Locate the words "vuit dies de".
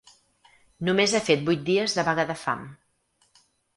1.49-2.07